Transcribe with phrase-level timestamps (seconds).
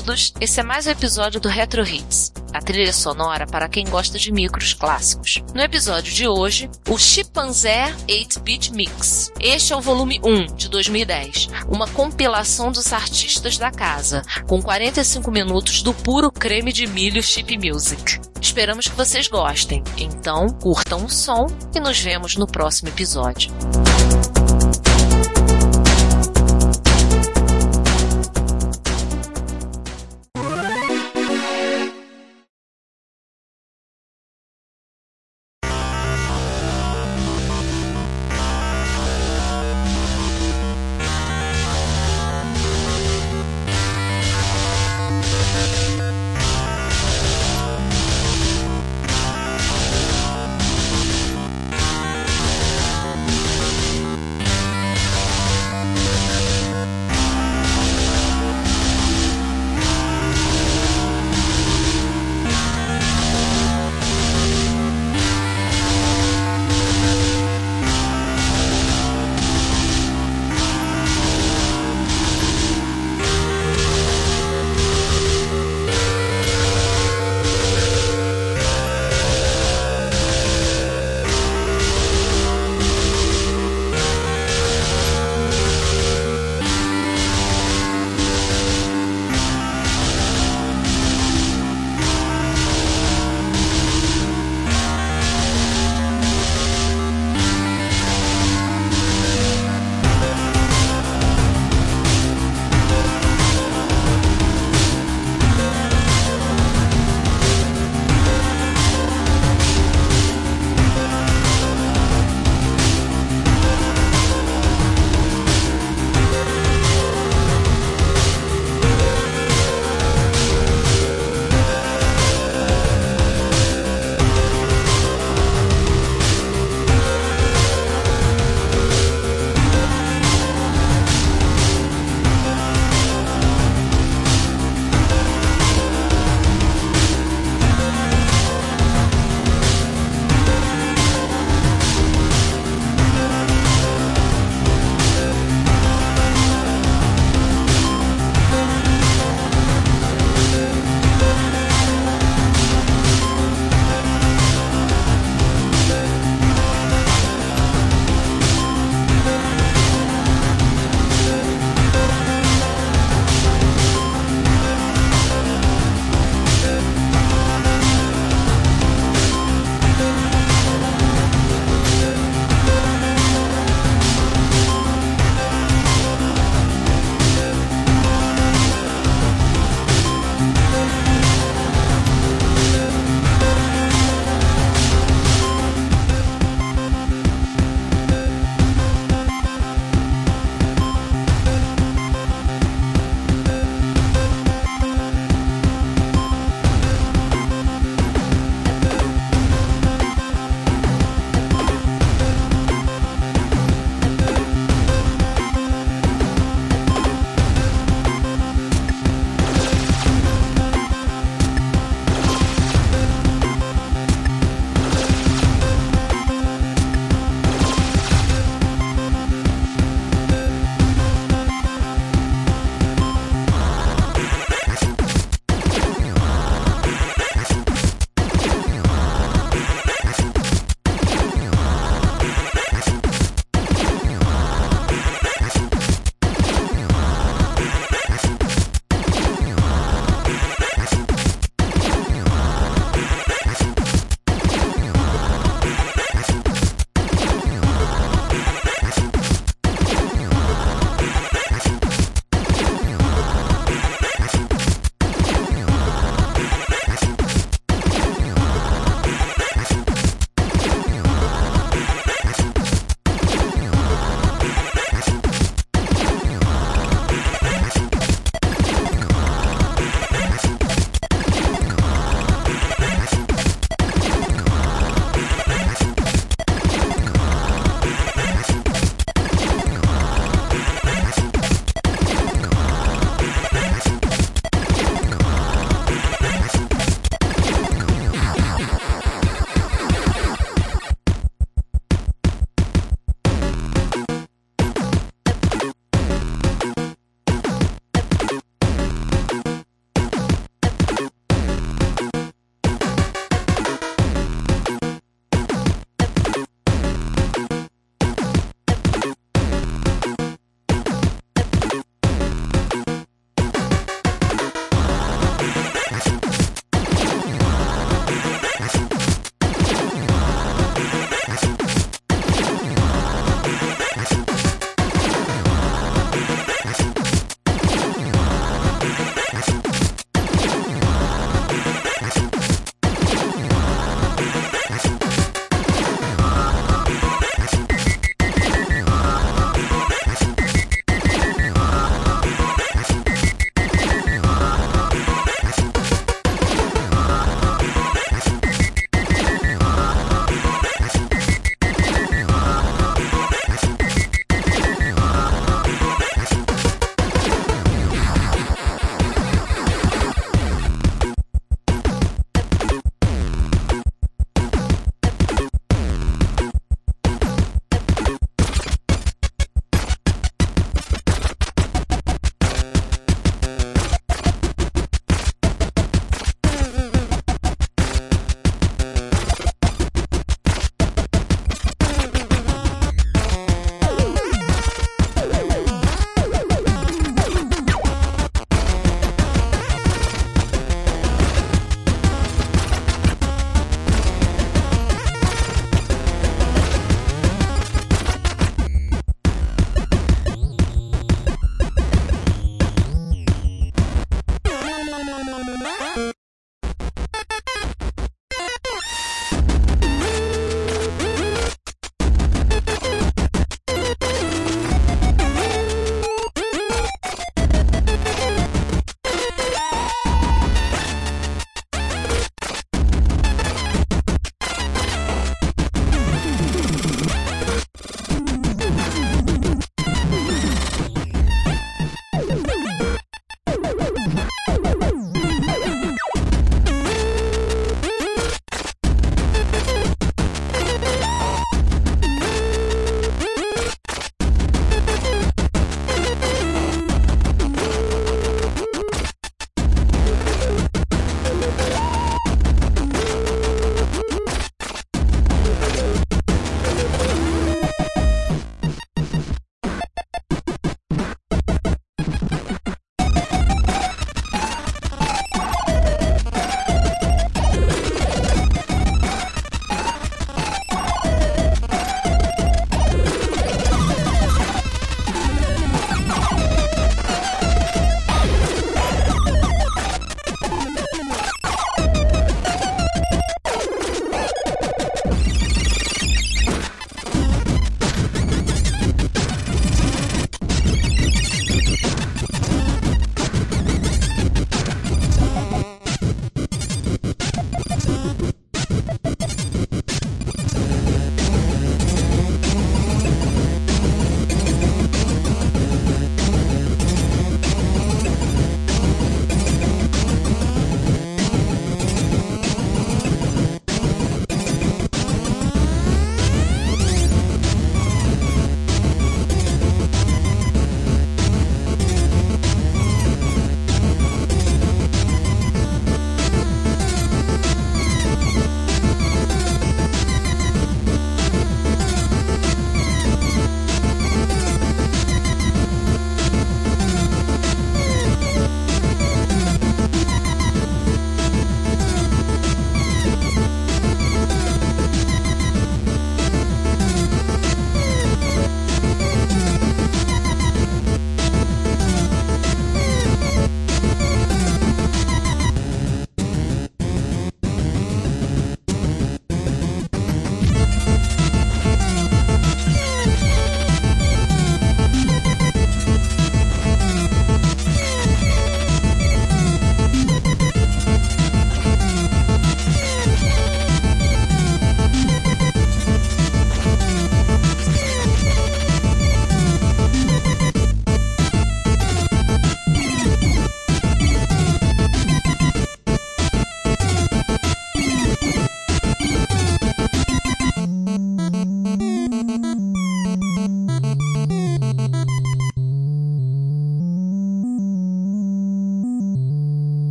[0.00, 4.18] todos, esse é mais um episódio do Retro Hits, a trilha sonora para quem gosta
[4.18, 5.42] de micros clássicos.
[5.54, 9.30] No episódio de hoje, o Chimpanzé 8-Bit Mix.
[9.38, 15.30] Este é o volume 1 de 2010, uma compilação dos artistas da casa, com 45
[15.30, 18.20] minutos do puro creme de milho chip music.
[18.40, 23.52] Esperamos que vocês gostem, então curtam o som e nos vemos no próximo episódio.